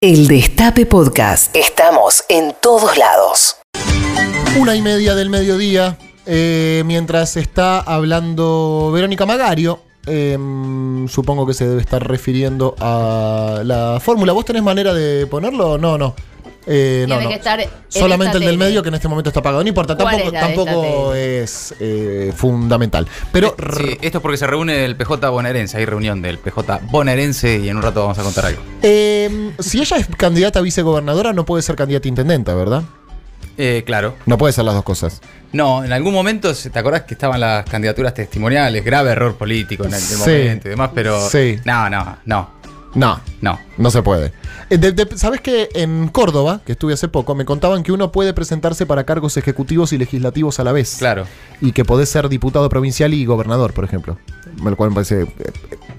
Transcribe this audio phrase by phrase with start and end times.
[0.00, 1.56] El Destape Podcast.
[1.56, 3.56] Estamos en todos lados.
[4.56, 9.80] Una y media del mediodía, eh, mientras está hablando Verónica Magario.
[10.06, 10.38] eh,
[11.08, 14.32] supongo que se debe estar refiriendo a la fórmula.
[14.32, 15.78] ¿Vos tenés manera de ponerlo?
[15.78, 16.14] No, no.
[16.70, 17.28] Eh, no, Tiene no.
[17.30, 18.64] que estar en Solamente el del tele.
[18.64, 19.62] medio que en este momento está apagado.
[19.62, 23.06] No importa, ¿Cuál tampoco, es tampoco eh, fundamental.
[23.32, 27.58] Pero Sí, esto es porque se reúne el PJ bonaerense, hay reunión del PJ bonaerense
[27.58, 28.62] y en un rato vamos a contar algo.
[28.82, 32.82] eh, si ella es candidata a vicegobernadora, no puede ser candidata a intendenta, ¿verdad?
[33.60, 34.14] Eh, claro.
[34.26, 35.20] No puede ser las dos cosas.
[35.52, 38.84] No, en algún momento, ¿te acordás que estaban las candidaturas testimoniales?
[38.84, 40.14] Grave error político en el Sí.
[40.16, 41.28] momento y demás, pero.
[41.28, 41.58] Sí.
[41.64, 42.50] No, no, no,
[42.94, 43.58] No, no.
[43.76, 44.32] No se puede.
[44.70, 48.10] Eh, de- de- ¿Sabes que en Córdoba, que estuve hace poco, me contaban que uno
[48.12, 50.96] puede presentarse para cargos ejecutivos y legislativos a la vez?
[50.98, 51.26] Claro.
[51.60, 54.18] Y que podés ser diputado provincial y gobernador, por ejemplo.
[54.62, 55.26] Lo cual me parece eh,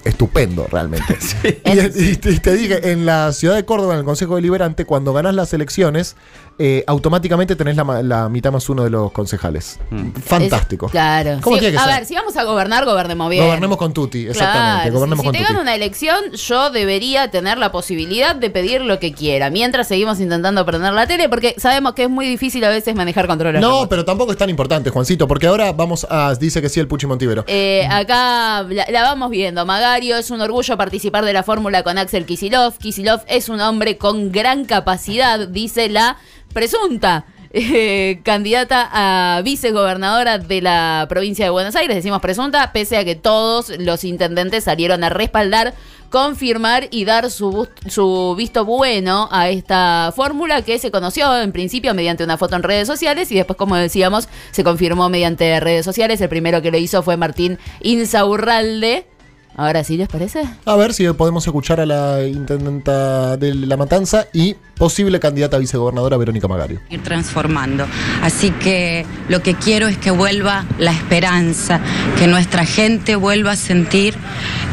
[0.04, 1.16] estupendo, realmente.
[1.64, 1.78] Y,
[2.10, 5.12] y te, y te dije, en la ciudad de Córdoba, en el Consejo Deliberante, cuando
[5.12, 6.16] ganás las elecciones,
[6.58, 9.78] eh, automáticamente tenés la, ma- la mitad más uno de los concejales.
[10.24, 10.86] Fantástico.
[10.86, 11.38] Es- claro.
[11.40, 11.94] ¿Cómo Sí, tiene que a ser?
[11.94, 13.44] ver, si vamos a gobernar, gobernemos bien.
[13.44, 14.82] Gobernemos con Tuti, exactamente.
[14.90, 15.52] Claro, gobernemos si, con si te Tuti.
[15.52, 19.48] gana una elección, yo debería tener la posibilidad de pedir lo que quiera.
[19.50, 23.26] Mientras seguimos intentando prender la tele, porque sabemos que es muy difícil a veces manejar
[23.26, 23.60] controles.
[23.60, 23.88] No, remotos.
[23.88, 26.34] pero tampoco es tan importante, Juancito, porque ahora vamos a.
[26.38, 27.44] Dice que sí el Puchi Montivero.
[27.46, 29.66] Eh, acá la, la vamos viendo.
[29.66, 32.78] Magario es un orgullo participar de la fórmula con Axel Kisilov.
[32.78, 36.16] Kisilov es un hombre con gran capacidad, dice la
[36.52, 37.24] presunta.
[37.52, 43.16] Eh, candidata a vicegobernadora de la provincia de Buenos Aires, decimos presunta, pese a que
[43.16, 45.74] todos los intendentes salieron a respaldar,
[46.10, 51.92] confirmar y dar su, su visto bueno a esta fórmula que se conoció en principio
[51.92, 56.20] mediante una foto en redes sociales y después, como decíamos, se confirmó mediante redes sociales.
[56.20, 59.06] El primero que lo hizo fue Martín Insaurralde.
[59.56, 60.42] Ahora sí, ¿les parece?
[60.64, 65.60] A ver si podemos escuchar a la intendenta de La Matanza y posible candidata a
[65.60, 66.80] vicegobernadora Verónica Magario.
[66.88, 67.86] ir transformando.
[68.22, 71.80] Así que lo que quiero es que vuelva la esperanza,
[72.18, 74.14] que nuestra gente vuelva a sentir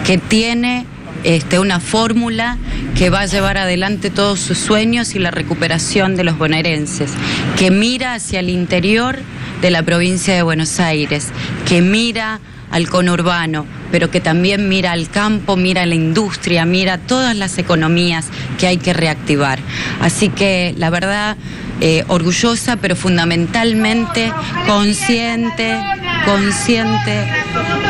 [0.05, 0.85] que tiene
[1.23, 2.57] este, una fórmula
[2.95, 7.11] que va a llevar adelante todos sus sueños y la recuperación de los bonaerenses,
[7.57, 9.17] que mira hacia el interior
[9.61, 11.29] de la provincia de Buenos Aires,
[11.67, 12.39] que mira
[12.71, 17.57] al conurbano, pero que también mira al campo, mira a la industria, mira todas las
[17.57, 18.27] economías
[18.59, 19.59] que hay que reactivar.
[20.01, 21.37] Así que la verdad,
[21.79, 24.31] eh, orgullosa, pero fundamentalmente
[24.65, 25.79] consciente,
[26.25, 27.27] consciente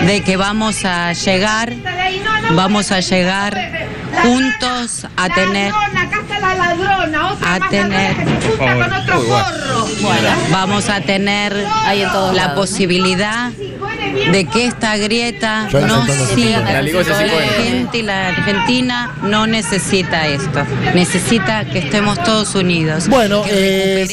[0.06, 1.74] de que vamos a llegar,
[2.54, 3.58] vamos a llegar
[4.24, 5.72] juntos a tener,
[7.46, 8.16] a tener,
[10.52, 11.66] vamos a tener
[12.34, 13.52] la posibilidad
[14.32, 16.60] de que esta grieta no siga.
[16.62, 20.64] La La gente y la Argentina no necesita esto.
[20.94, 23.08] Necesita que estemos todos unidos.
[23.08, 24.08] Bueno, que eh,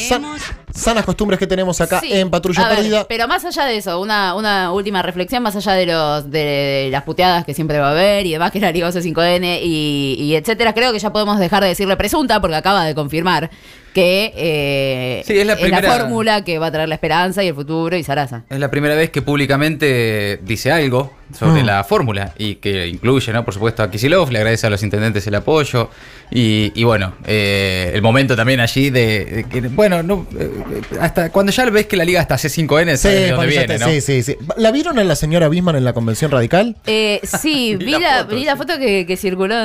[0.73, 2.11] sanas costumbres que tenemos acá Sí.
[2.11, 3.05] en Patrulla ver, Perdida.
[3.07, 7.03] pero más allá de eso, una, una última reflexión, más allá de los de las
[7.03, 10.73] puteadas que siempre va a haber y demás, que la Liga 5N y, y etcétera,
[10.73, 13.49] creo que ya podemos dejar de decirle presunta porque acaba de confirmar
[13.95, 17.55] que eh, Sí, es la primera- fórmula que va a traer la esperanza y el
[17.55, 18.43] futuro y Sarasa.
[18.49, 21.65] Es la primera vez que públicamente dice algo sobre Mm.
[21.65, 23.45] la fórmula y que incluye, ¿no?
[23.45, 25.89] Por supuesto, a Kisilov, le agradece a los intendentes el apoyo
[26.29, 30.51] y, y bueno, eh, el momento también allí de, de que, bueno, no, eh,
[30.99, 33.87] hasta cuando ya ves que la liga hasta C5N, Sí, de dónde viene, te- ¿no?
[33.87, 34.35] sí, sí, sí.
[34.57, 36.75] ¿La vieron en la señora Bisman en la convención radical?
[36.85, 38.57] Eh, sí, Vi vi, la la, foto, vi la sí.
[38.57, 39.55] foto que, que circuló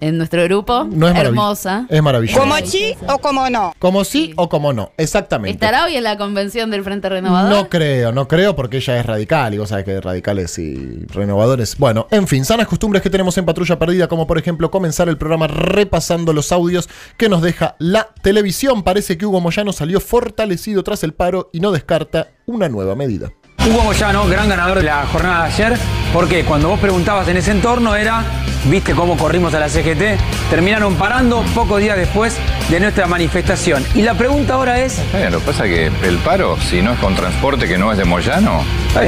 [0.00, 0.84] en nuestro grupo.
[0.84, 1.16] No es.
[1.16, 1.86] Hermosa.
[1.88, 2.40] Es maravilloso.
[2.40, 3.74] ¿Como sí o como no?
[3.78, 5.52] Como sí o como no, exactamente.
[5.52, 7.50] ¿Estará hoy en la convención del Frente Renovador?
[7.50, 11.76] No creo, no creo porque ella es radical y vos sabés que radicales y renovadores.
[11.78, 15.16] Bueno, en fin, sanas costumbres que tenemos en Patrulla Perdida, como por ejemplo comenzar el
[15.16, 18.82] programa repasando los audios que nos deja la televisión.
[18.82, 23.32] Parece que Hugo Moyano salió fortalecido tras el paro y no descarta una nueva medida.
[23.66, 25.78] Hugo Moyano, gran ganador de la jornada de ayer,
[26.12, 28.22] porque cuando vos preguntabas en ese entorno era,
[28.66, 30.18] viste cómo corrimos a la CGT,
[30.50, 32.36] terminaron parando pocos días después
[32.68, 33.82] de nuestra manifestación.
[33.94, 36.82] Y la pregunta ahora es, Está bien, lo que pasa es que el paro, si
[36.82, 38.62] no es con transporte que no es de Moyano,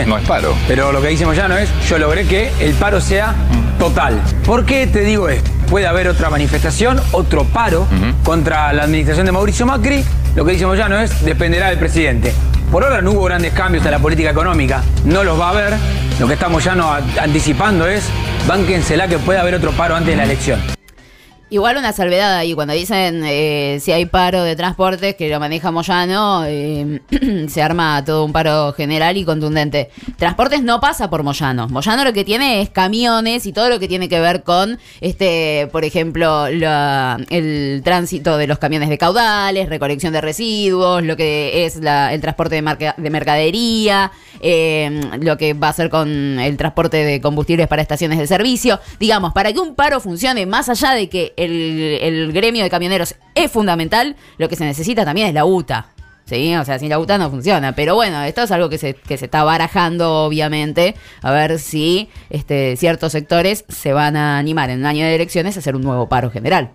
[0.07, 0.55] no es paro.
[0.67, 3.35] pero lo que dice Moyano es, yo logré que el paro sea
[3.79, 4.19] total.
[4.47, 5.51] ¿Por qué te digo esto?
[5.69, 7.87] Puede haber otra manifestación, otro paro
[8.25, 10.03] contra la administración de Mauricio Macri.
[10.35, 12.33] Lo que dice Moyano es, dependerá del presidente.
[12.71, 15.75] Por ahora no hubo grandes cambios en la política económica, no los va a haber.
[16.19, 18.09] Lo que está Moyano a- anticipando es,
[18.47, 20.61] bánquensela que puede haber otro paro antes de la elección.
[21.49, 25.71] Igual una salvedad ahí, cuando dicen eh, si hay paro de transportes que lo maneja
[25.71, 27.01] Moyano, eh,
[27.49, 29.91] se arma todo un paro general y contundente.
[30.17, 31.69] Transportes no pasa por Moyano.
[31.69, 35.69] Moyano lo que tiene es camiones y todo lo que tiene que ver con, este,
[35.71, 41.65] por ejemplo, la- el tránsito de los camiones de caudales, recolección de residuos, lo que
[41.65, 44.11] es la- el transporte de, mercadería,
[44.41, 48.81] eh, lo que va a hacer con el transporte de combustibles para estaciones de servicio.
[48.99, 53.51] Digamos, para que un paro funcione, más allá de que el, gremio de camioneros es
[53.51, 55.89] fundamental, lo que se necesita también es la UTA.
[56.25, 57.77] Sí, o sea, sin la UTA no funciona.
[57.77, 62.09] Pero bueno, esto es algo que se, que se está barajando, obviamente, a ver si
[62.31, 65.83] este, ciertos sectores se van a animar en un año de elecciones a hacer un
[65.83, 66.71] nuevo paro general.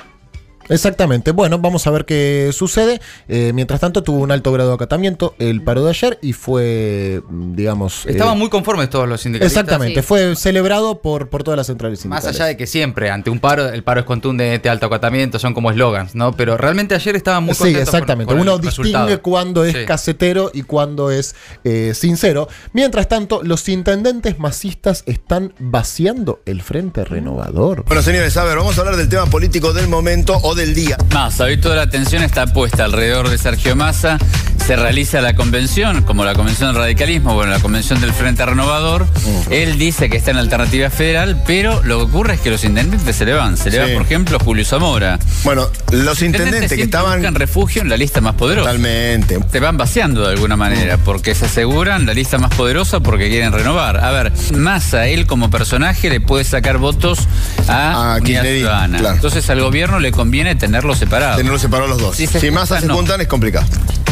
[0.69, 1.31] Exactamente.
[1.31, 3.01] Bueno, vamos a ver qué sucede.
[3.27, 7.21] Eh, mientras tanto, tuvo un alto grado de acatamiento el paro de ayer y fue,
[7.29, 8.05] mm, digamos.
[8.05, 9.61] eh, Estaban muy conformes todos los sindicalistas.
[9.63, 10.07] Exactamente, Sí.
[10.07, 12.35] fue celebrado por, por todas las centrales Más sindicales.
[12.41, 15.71] allá de que siempre, ante un paro, el paro es contundente, alto acatamiento, son como
[15.71, 16.31] eslogans, ¿no?
[16.33, 18.33] Pero realmente ayer estaban muy Sí, contentos con- exactamente.
[18.33, 19.21] con Uno distingue resultado.
[19.21, 19.85] cuándo es Sí.
[19.85, 22.47] casetero y cuándo es eh, sincero.
[22.73, 27.83] Mientras tanto, los intendentes masistas están vaciando el Frente Renovador.
[27.85, 30.97] Bueno, señores, a ver, vamos a hablar del tema político del momento o del día.
[31.13, 34.17] Massa, hoy toda la atención está puesta alrededor de Sergio Massa.
[34.65, 39.07] Se realiza la convención, como la convención del radicalismo, bueno, la convención del Frente Renovador.
[39.49, 43.15] Él dice que está en alternativa federal, pero lo que ocurre es que los intendentes
[43.15, 43.57] se le van.
[43.57, 43.93] Se le va, Sí.
[43.93, 45.19] por ejemplo, Julio Zamora.
[45.43, 47.15] Bueno, los intendentes que estaban.
[47.19, 48.69] buscan refugio en la lista más poderosa.
[48.69, 49.39] Totalmente.
[49.51, 53.51] Te van vaciando de alguna manera, porque se aseguran la lista más poderosa porque quieren
[53.53, 53.97] renovar.
[54.03, 57.19] A ver, Massa, él como personaje le puede sacar votos
[57.67, 58.99] a A Ciudadana.
[58.99, 59.15] claro.
[59.15, 61.37] Entonces al gobierno le conviene tenerlos separados.
[61.37, 62.15] Tenerlos separados los dos.
[62.15, 62.95] Si se si más se juntan, no.
[62.95, 63.65] juntan, es complicado.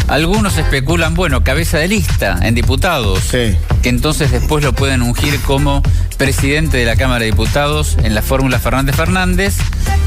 [0.07, 3.55] Algunos especulan, bueno, cabeza de lista en diputados, Sí.
[3.83, 5.83] que entonces después lo pueden ungir como
[6.17, 9.55] presidente de la Cámara de Diputados en la fórmula Fernández Fernández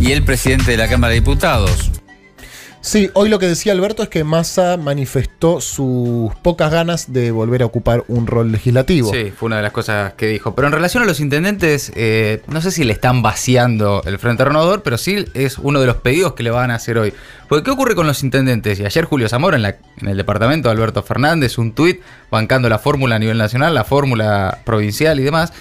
[0.01, 1.91] y el presidente de la Cámara de Diputados.
[2.85, 7.63] Sí, hoy lo que decía Alberto es que Massa manifestó sus pocas ganas de volver
[7.63, 9.13] a ocupar un rol legislativo.
[9.13, 10.57] Sí, fue una de las cosas que dijo.
[10.57, 14.45] Pero en relación a los intendentes, eh, no sé si le están vaciando el Frente
[14.45, 17.15] Renovador, pero sí es uno de los pedidos que le van a hacer hoy.
[17.49, 18.81] Porque ¿qué ocurre con los intendentes?
[18.81, 22.01] Y ayer Julio Zamora en, la- en el departamento de Alberto Fernández, un tuit
[22.33, 25.53] bancando la fórmula a nivel nacional, la fórmula provincial y demás,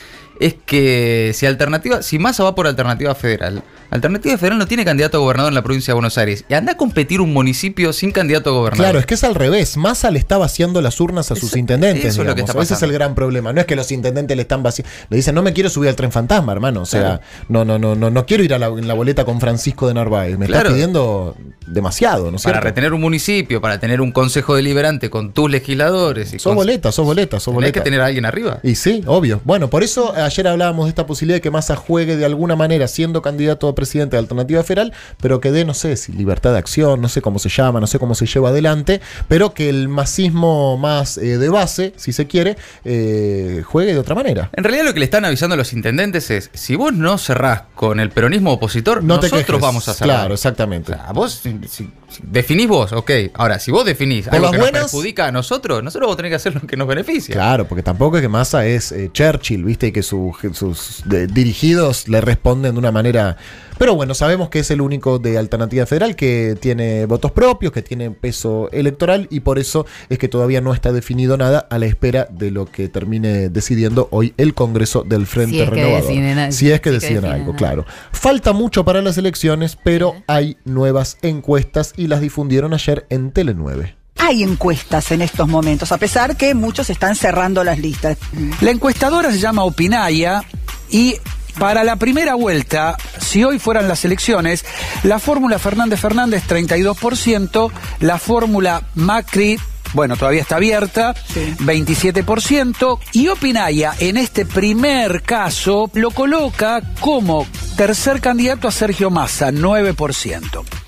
[0.41, 5.17] es que si alternativa, si Massa va por alternativa federal, alternativa federal no tiene candidato
[5.17, 6.45] a gobernador en la provincia de Buenos Aires.
[6.49, 8.85] Y anda a competir un municipio sin candidato a gobernador.
[8.85, 9.77] Claro, es que es al revés.
[9.77, 12.05] Massa le está vaciando las urnas a sus intendentes.
[12.05, 13.53] eso es lo que está Ese es el gran problema.
[13.53, 14.89] No es que los intendentes le están vaciando.
[15.09, 16.81] Le dicen, no me quiero subir al tren fantasma, hermano.
[16.81, 17.21] O sea, Claro.
[17.49, 19.93] no, no, no, no, no quiero ir a la, en la boleta con Francisco de
[19.93, 20.37] Narváez.
[20.37, 20.61] Me Claro.
[20.61, 21.35] estás pidiendo
[21.67, 22.65] demasiado, ¿no es Para cierto?
[22.67, 26.29] retener un municipio, para tener un consejo deliberante con tus legisladores.
[26.33, 27.71] Y Sos con- boleta, sos boleta, sos boleta.
[27.73, 28.59] que tener a alguien arriba.
[28.63, 29.41] Y sí, obvio.
[29.43, 32.87] Bueno, por eso ayer hablábamos de esta posibilidad de que Massa juegue de alguna manera
[32.87, 36.57] siendo candidato a presidente de Alternativa Federal, pero que dé, no sé, si libertad de
[36.59, 39.87] acción, no sé cómo se llama, no sé cómo se lleva adelante, pero que el
[39.89, 42.55] masismo más eh, de base, si se quiere,
[42.85, 44.49] eh, juegue de otra manera.
[44.53, 47.63] En realidad lo que le están avisando a los intendentes es, si vos no cerrás
[47.75, 49.61] con el peronismo opositor, No te nosotros quejes.
[49.61, 50.17] vamos a cerrar.
[50.17, 50.91] Claro, exactamente.
[50.93, 53.11] O sea, vos si- si- si definís vos, ok.
[53.35, 56.17] Ahora, si vos definís Por algo que buenas- nos perjudica a nosotros, nosotros vamos a
[56.17, 57.33] tener que hacer lo que nos beneficia.
[57.33, 59.87] Claro, porque tampoco es que Massa es eh, Churchill, ¿viste?
[59.87, 60.20] Y que su-
[60.53, 63.37] sus de- dirigidos le responden de una manera.
[63.77, 67.81] Pero bueno, sabemos que es el único de Alternativa Federal que tiene votos propios, que
[67.81, 71.87] tiene peso electoral y por eso es que todavía no está definido nada a la
[71.87, 76.07] espera de lo que termine decidiendo hoy el Congreso del Frente Si es que Renovador.
[76.07, 77.55] deciden si es que Si deciden algo, algo.
[77.55, 77.85] claro.
[78.11, 83.55] Falta mucho para las elecciones, pero hay nuevas encuestas y las difundieron ayer en Tele
[83.55, 83.95] 9.
[84.23, 88.19] Hay encuestas en estos momentos, a pesar que muchos están cerrando las listas.
[88.61, 90.43] La encuestadora se llama Opinaya
[90.91, 91.15] y
[91.57, 94.63] para la primera vuelta, si hoy fueran las elecciones,
[95.01, 99.57] la fórmula Fernández Fernández 32%, la fórmula Macri
[99.93, 108.21] bueno, todavía está abierta, 27%, y Opinaya en este primer caso lo coloca como tercer
[108.21, 110.80] candidato a Sergio Massa, 9%.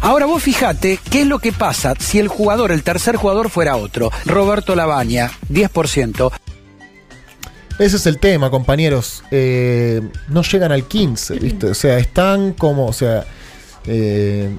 [0.00, 3.76] Ahora vos fijate qué es lo que pasa si el jugador, el tercer jugador fuera
[3.76, 4.10] otro.
[4.24, 6.32] Roberto Labaña, 10%.
[7.78, 9.22] Ese es el tema, compañeros.
[9.30, 11.66] Eh, no llegan al 15, ¿viste?
[11.68, 13.24] O sea, están como, o sea,
[13.86, 14.50] eh,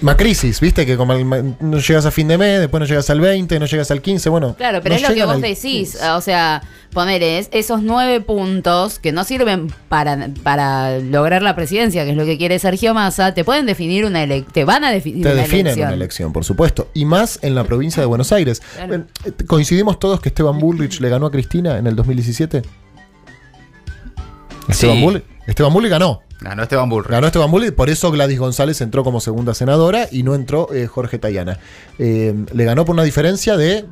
[0.00, 0.86] Macrisis, ¿viste?
[0.86, 3.66] Que como el- no llegas a fin de mes, después no llegas al 20, no
[3.66, 4.54] llegas al 15, bueno.
[4.56, 5.92] Claro, pero no es lo que vos decís.
[5.92, 6.10] 15.
[6.10, 6.62] O sea,
[6.92, 12.16] poner es- esos nueve puntos que no sirven para, para lograr la presidencia, que es
[12.16, 14.52] lo que quiere Sergio Massa, te pueden definir una elección.
[14.52, 15.86] Te van a definir Te una definen elección.
[15.88, 16.88] una elección, por supuesto.
[16.94, 18.62] Y más en la provincia de Buenos Aires.
[18.76, 19.04] Claro.
[19.24, 22.62] Eh, Coincidimos todos que Esteban Bullrich le ganó a Cristina en el 2017.
[24.68, 25.02] Esteban, Sí.
[25.02, 26.22] Bull- Esteban Bullrich ganó.
[26.40, 27.10] Ganó Esteban Bullrich.
[27.10, 30.86] Ganó Esteban Bullrich, por eso Gladys González entró como segunda senadora y no entró eh,
[30.86, 31.58] Jorge Tayana.
[31.98, 33.86] Eh, le ganó por una diferencia de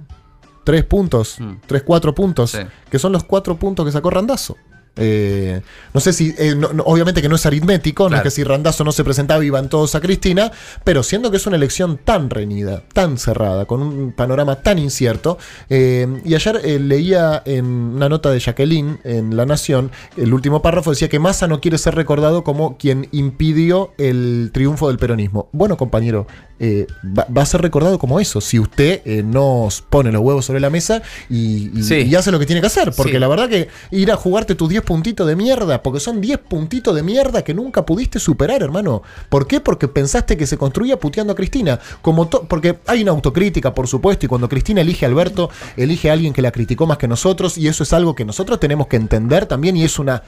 [0.64, 2.58] tres puntos, tres, cuatro puntos, Sí.
[2.90, 4.56] que son los cuatro puntos que sacó Randazo.
[4.96, 5.60] Eh,
[5.92, 8.44] no sé si, eh, no- no- obviamente que no es aritmético, no es que si
[8.44, 10.50] Randazo no se presentaba iban todos a Cristina,
[10.84, 15.38] pero siendo que es una elección tan reñida, tan cerrada, con un panorama tan incierto,
[15.68, 20.90] eh, y ayer leía en una nota de Jacqueline en La Nación, el último párrafo
[20.90, 25.48] decía que Massa no quiere ser recordado como quien impidió el triunfo del peronismo.
[25.52, 26.26] Bueno, compañero,
[26.58, 26.86] eh,
[27.16, 30.60] va, va a ser recordado como eso, si usted eh, nos pone los huevos sobre
[30.60, 31.94] la mesa y, y- Sí.
[32.02, 33.18] y hace lo que tiene que hacer, porque Sí.
[33.18, 36.94] la verdad que ir a jugarte tus 10 puntitos de mierda, porque son 10 puntitos
[36.94, 39.02] de mierda que nunca pudiste superar, hermano.
[39.28, 39.60] ¿Por qué?
[39.60, 41.78] Porque pensaste que se construía puteando a Cristina.
[42.02, 46.14] Como porque hay una autocrítica, por supuesto, y cuando Cristina elige a Alberto, elige a
[46.14, 48.96] alguien que la criticó más que nosotros, y eso es algo que nosotros tenemos que
[48.96, 50.22] entender también, y es una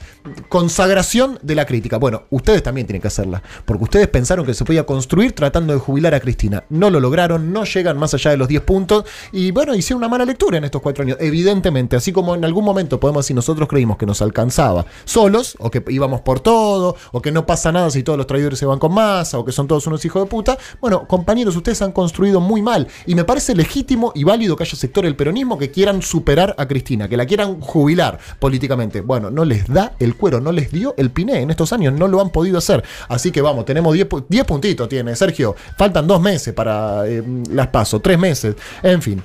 [0.49, 1.97] consagración de la crítica.
[1.97, 5.79] Bueno, ustedes también tienen que hacerla, porque ustedes pensaron que se podía construir tratando de
[5.79, 6.63] jubilar a Cristina.
[6.69, 10.09] No lo lograron, no llegan más allá de los 10 puntos, y bueno, hicieron una
[10.09, 11.17] mala lectura en estos cuatro años.
[11.19, 15.69] Evidentemente, así como en algún momento podemos decir nosotros creímos que nos alcanzaba solos, o
[15.71, 18.79] que íbamos por todo, o que no pasa nada si todos los traidores se van
[18.79, 20.57] con masa, o que son todos unos hijos de puta.
[20.81, 24.75] Bueno, compañeros, ustedes han construido muy mal, y me parece legítimo y válido que haya
[24.75, 29.01] sector del peronismo que quieran superar a Cristina, que la quieran jubilar políticamente.
[29.01, 32.07] Bueno, no les da el cuero, no les dio el piné en estos años, no
[32.07, 32.83] lo han podido hacer.
[33.07, 35.55] Así que vamos, tenemos 10 pu- 10 puntitos, tiene Sergio.
[35.77, 39.23] Faltan dos meses para eh, las paso, tres meses, en fin.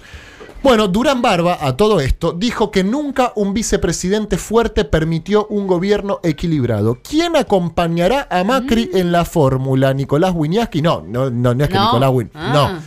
[0.63, 6.21] Bueno, Durán Barba, a todo esto, dijo que nunca un vicepresidente fuerte permitió un gobierno
[6.23, 7.01] equilibrado.
[7.07, 9.93] ¿Quién acompañará a Macri en la fórmula?
[9.93, 10.81] ¿Nicolás Winiaski?
[10.81, 11.85] No, no, no, no es que No.
[11.85, 12.31] Nicolás Win.
[12.33, 12.51] Ah.
[12.55, 12.83] No.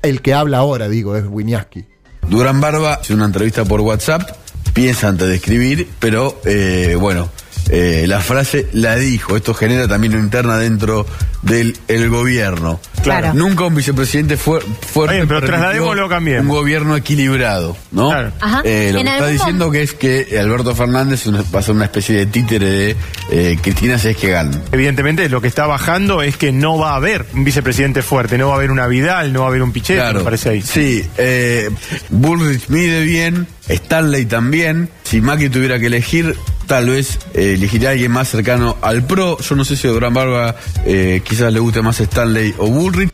[0.00, 1.84] El que habla ahora, digo, es Winiaski.
[2.28, 4.22] Durán Barba hizo una entrevista por WhatsApp,
[4.72, 7.30] piensa antes de escribir, pero eh, bueno,
[7.68, 9.36] eh, la frase la dijo.
[9.36, 11.04] Esto genera también una interna dentro
[11.42, 12.80] del el gobierno.
[13.16, 13.34] Claro.
[13.34, 15.16] Nunca un vicepresidente fue fuerte.
[15.16, 16.08] Bien, pero trasladémoslo.
[16.42, 18.08] Un gobierno equilibrado, ¿no?
[18.10, 18.32] Claro.
[18.40, 18.62] Ajá.
[18.64, 21.84] Eh, lo que está diciendo que es que Alberto Fernández una- va a ser una
[21.84, 22.96] especie de títere de
[23.30, 24.60] eh, Cristina si es que gana.
[24.72, 28.48] Evidentemente, lo que está bajando es que no va a haber un vicepresidente fuerte, no
[28.48, 30.62] va a haber una Vidal, no va a haber un Pichetto, me parece ahí.
[30.62, 31.70] Sí, eh,
[32.10, 34.88] Bullrich mide bien, Stanley también.
[35.04, 39.38] Si Macri tuviera que elegir, tal vez eh, elegiría a alguien más cercano al PRO.
[39.38, 43.10] Yo no sé si a Durán Barba eh, quizás le guste más Stanley o Bullrich.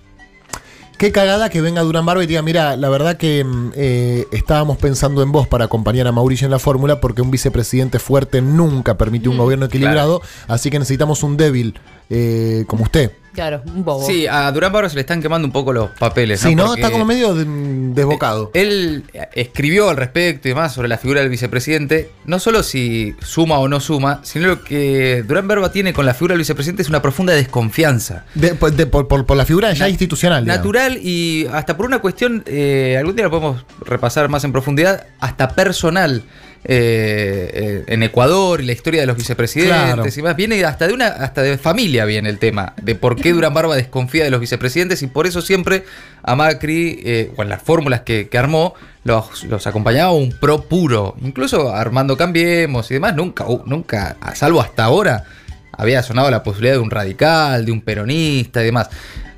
[0.97, 4.79] Qué cagada que venga Durán Barba y diga, mira, la verdad que mm, eh, estábamos
[4.79, 8.97] pensando en vos para acompañar a Mauricio en la fórmula porque un vicepresidente fuerte nunca
[8.97, 11.75] permitió un gobierno equilibrado, así que necesitamos un débil
[12.11, 13.11] eh, como usted.
[13.35, 14.07] Claro, un bobo.
[14.07, 16.39] Sí, a Durán Barba se le están quemando un poco los papeles.
[16.39, 16.73] Sí, ¿no?
[16.73, 17.45] Está como medio de-
[17.93, 18.53] desbocado.
[18.55, 23.59] Él escribió al respecto y demás sobre la figura del vicepresidente, no solo si suma
[23.59, 26.89] o no suma, sino lo que Durán Barba tiene con la figura del vicepresidente es
[26.89, 28.25] una profunda desconfianza.
[28.37, 30.45] De- pues, de- por, por- por la figura ya institucional.
[30.45, 30.59] digamos.
[30.59, 35.07] Natural y hasta por una cuestión, eh, algún día lo podemos repasar más en profundidad,
[35.19, 36.23] hasta personal.
[36.67, 40.05] Eh, eh, en Ecuador y la historia de los vicepresidentes Claro.
[40.17, 43.33] y más viene hasta de una hasta de familia viene el tema de por qué
[43.35, 45.85] Durán Barba desconfía de los vicepresidentes y por eso siempre
[46.23, 50.63] a Macri eh, o en las fórmulas que, que armó los, los acompañaba un pro
[50.63, 55.25] puro incluso Armando Cambiemos y demás nunca uh, nunca a salvo hasta ahora
[55.73, 58.89] había sonado la posibilidad de un radical de un peronista y demás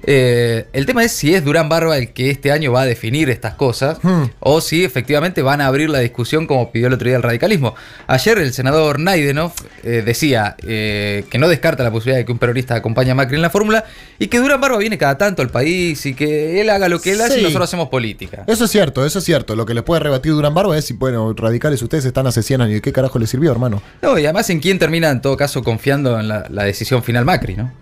[0.08, 3.28] Eh, el tema es si es Durán Barba el que este año va a definir
[3.28, 4.24] estas cosas Hmm.
[4.40, 7.74] o si efectivamente van a abrir la discusión como pidió el otro día el radicalismo.
[8.06, 12.38] Ayer el senador Naidenov eh, decía eh, que no descarta la posibilidad de que un
[12.38, 13.84] peronista acompañe a Macri en la fórmula
[14.18, 17.12] y que Durán Barba viene cada tanto al país y que él haga lo que
[17.12, 17.42] él hace y Sí.
[17.42, 18.44] nosotros hacemos política.
[18.46, 19.56] Eso es cierto, eso es cierto.
[19.56, 22.60] Lo que le puede rebatir Durán Barba es si, bueno, radicales, ustedes están hace 100
[22.60, 22.78] años.
[22.78, 23.82] ¿Y qué carajo le sirvió, hermano?
[24.02, 27.24] No, y además en quién termina en todo caso confiando en la, la decisión final
[27.24, 27.72] Macri, ¿no?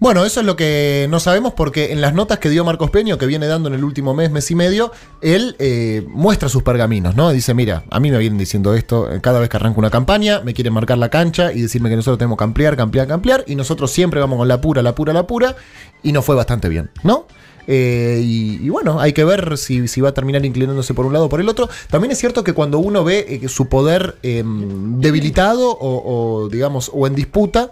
[0.00, 3.18] Bueno, eso es lo que no sabemos porque en las notas que dio Marcos Peño,
[3.18, 7.16] que viene dando en el último mes, mes y medio, él eh, muestra sus pergaminos,
[7.16, 7.28] ¿no?
[7.28, 10.40] Dice, mira, a mí me vienen diciendo esto eh, cada vez que arranco una campaña,
[10.40, 13.56] me quieren marcar la cancha y decirme que nosotros tenemos que ampliar, ampliar, ampliar, y
[13.56, 15.54] nosotros siempre vamos con la pura, la pura, la pura,
[16.02, 17.26] y nos fue bastante bien, ¿no?
[17.66, 21.26] Eh, y, bueno, hay que ver si, si va a terminar inclinándose por un lado
[21.26, 21.68] o por el otro.
[21.90, 27.06] También es cierto que cuando uno ve su poder eh, debilitado o, o, digamos, o
[27.06, 27.70] en disputa,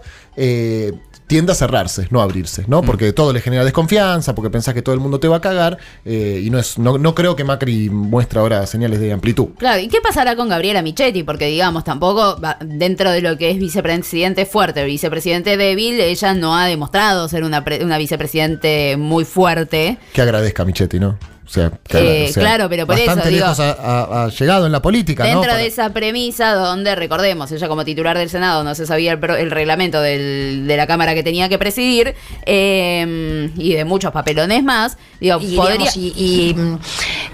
[1.29, 2.81] tiende a cerrarse, no a abrirse, ¿no?
[2.81, 5.77] Porque todo le genera desconfianza, porque pensás que todo el mundo te va a cagar,
[6.03, 9.49] eh, y no es, no, no creo que Macri muestre ahora señales de amplitud.
[9.59, 11.21] Claro, ¿y qué pasará con Gabriela Michetti?
[11.21, 16.65] Porque, digamos, tampoco, dentro de lo que es vicepresidente fuerte, vicepresidente débil, ella no ha
[16.65, 19.99] demostrado ser una, pre- una vicepresidente muy fuerte.
[20.13, 21.17] Que agradezca a Michetti, ¿no?
[21.49, 24.67] O sea, Eh, o sea, claro, pero por eso, bastante lejos ha, ha- ha llegado
[24.67, 25.29] en la política, ¿no?
[25.29, 29.13] Dentro Para- de esa premisa donde, recordemos, ella como titular del Senado no se sabía
[29.13, 32.13] el, pro- el reglamento del- de la Cámara que tenía que presidir
[32.45, 35.77] eh, y de muchos papelones más, digo, Y, podría...
[35.91, 36.79] digamos, y, y, mm,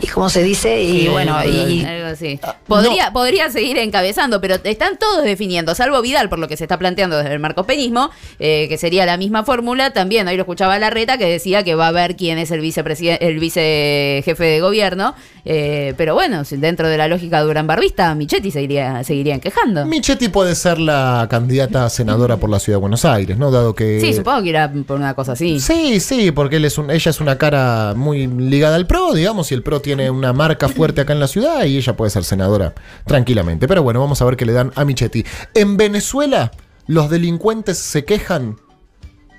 [0.03, 2.39] y como se dice, y Sí, bueno, y, algo así.
[2.67, 3.13] Podría, no.
[3.13, 7.17] podría seguir encabezando, pero están todos definiendo, salvo Vidal, por lo que se está planteando
[7.17, 9.91] desde el marcopeñismo, eh, que sería la misma fórmula.
[9.91, 13.27] También hoy lo escuchaba Larreta que decía que va a ver quién es el vicepresidente,
[13.27, 15.15] el vicejefe de gobierno.
[15.47, 19.85] eh, pero bueno, dentro de la lógica de Durán Barbista, Michetti seguiría, seguirían quejando.
[19.85, 23.51] Michetti puede ser la candidata a senadora por la ciudad de Buenos Aires, ¿no?
[23.51, 23.99] Dado que.
[24.01, 25.59] Sí, supongo que irá por una cosa así.
[25.59, 29.51] Sí, sí, porque él es un- ella es una cara muy ligada al PRO, digamos,
[29.51, 32.23] y el PRO tiene una marca fuerte acá en la ciudad y ella puede ser
[32.23, 32.73] senadora
[33.05, 33.67] tranquilamente.
[33.67, 35.23] Pero bueno, vamos a ver qué le dan a Michetti.
[35.53, 36.51] En Venezuela,
[36.87, 38.57] los delincuentes se quejan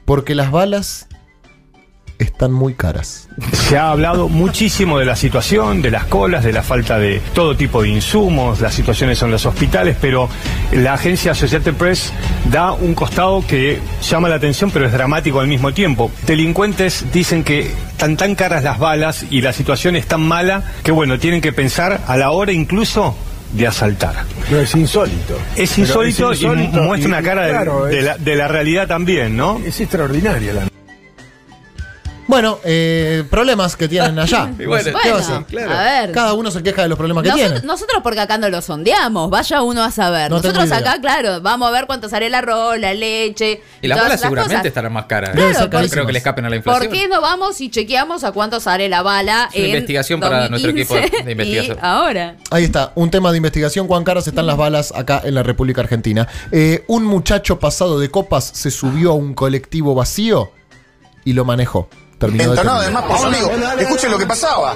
[0.04, 1.08] porque las balas
[2.18, 3.28] están muy caras.
[3.52, 7.56] Se ha hablado muchísimo de la situación, de las colas, de la falta de todo
[7.56, 10.28] tipo de insumos, las situaciones en los hospitales, pero
[10.72, 12.12] la agencia Associated Press
[12.50, 16.10] da un costado que llama la atención, pero es dramático al mismo tiempo.
[16.26, 17.60] Delincuentes dicen que
[17.92, 21.52] están tan caras las balas y la situación es tan mala que, bueno, tienen que
[21.52, 23.14] pensar a la hora incluso
[23.52, 24.14] de asaltar.
[24.50, 25.38] No, es insólito.
[25.56, 28.34] Es insólito, es insólito y muestra y- una cara de- claro, de, es- la, de
[28.36, 29.60] la realidad también, ¿no?
[29.64, 30.62] Es extraordinaria la
[32.36, 34.50] Bueno, eh, problemas que tienen allá.
[34.58, 35.70] Y bueno, ¿Qué va a bueno, hacer?
[35.70, 36.12] a ver.
[36.12, 37.66] Cada uno se queja de los problemas que Nosotros, tiene.
[37.66, 40.30] nosotros porque acá no lo sondeamos, vaya uno a saber.
[40.30, 43.62] No nosotros acá, claro, vamos a ver cuánto sale el arroz, la leche.
[43.80, 44.66] Y las balas seguramente cosas.
[44.66, 45.30] estarán más caras.
[45.30, 46.90] Claro, no creo que le escapen a la inflación.
[46.90, 50.20] ¿Por qué no vamos y chequeamos a cuánto sale la bala Es una en investigación
[50.20, 51.78] para nuestro equipo 2015 de investigación.
[51.82, 52.36] Y ahora.
[52.50, 53.86] Ahí está, un tema de investigación.
[53.86, 56.28] Cuán caras están las balas acá en la República Argentina.
[56.52, 60.50] Eh, un muchacho pasado de copas se subió a un colectivo vacío
[61.24, 61.88] y lo manejó.
[62.18, 63.50] Terminó de Entonado además por su amigo.
[63.78, 64.74] Escuchen lo que pasaba.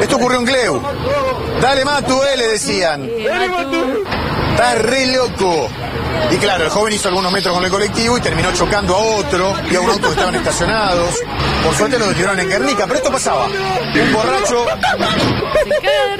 [0.00, 0.82] Esto ocurrió en Gleu.
[1.60, 3.02] Dale Matu, eh, le decían.
[4.52, 5.68] Estás re loco.
[6.30, 9.54] Y claro, el joven hizo algunos metros con el colectivo y terminó chocando a otro
[9.70, 11.14] y a un auto que estaban estacionados.
[11.64, 13.46] Por suerte lo detuvieron en Guernica, pero esto pasaba.
[13.46, 14.66] Un borracho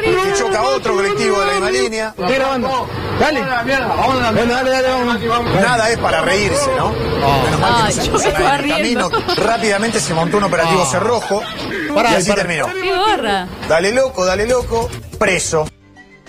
[0.02, 2.14] que choca a otro colectivo de la misma línea.
[2.16, 2.86] Dale, Bueno,
[3.20, 4.88] dale, dale,
[5.28, 5.54] vamos.
[5.60, 6.90] Nada es para reírse, ¿no?
[6.90, 9.10] Menos mal que no se en el camino.
[9.36, 10.90] Rápidamente se montó un operativo Ah.
[10.90, 11.42] cerrojo
[11.94, 12.42] Pará, y así pará.
[12.42, 12.66] terminó.
[13.68, 15.66] Dale loco, dale loco, preso.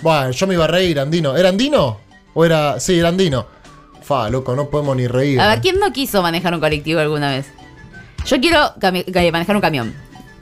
[0.01, 1.35] Bueno, yo me iba a reír, Andino.
[1.35, 1.99] ¿Era Andino?
[2.33, 2.79] ¿O era.?
[2.79, 3.47] Sí, era Andino.
[4.07, 5.41] Fa, loco, no podemos ni reír.
[5.41, 7.47] A ver, ¿quién no quiso manejar un colectivo alguna vez?
[8.25, 9.93] Yo quiero eh, manejar un camión.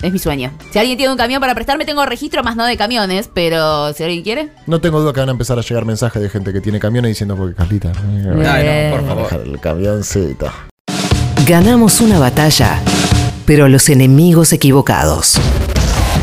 [0.04, 0.52] Es mi sueño.
[0.72, 4.04] Si alguien tiene un camión para prestarme, tengo registro más no de camiones, pero si
[4.04, 4.50] alguien quiere.
[4.68, 7.10] No tengo duda que van a empezar a llegar mensajes de gente que tiene camiones
[7.10, 7.92] diciendo porque Carlita.
[7.98, 9.48] Ay, no, por favor.
[9.48, 10.52] El camioncito.
[11.48, 12.80] Ganamos una batalla,
[13.48, 15.40] pero los enemigos equivocados.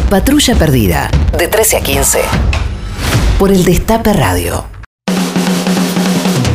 [0.08, 2.18] Patrulla perdida, de 13 a 15.
[3.36, 4.71] Por el Destape Radio.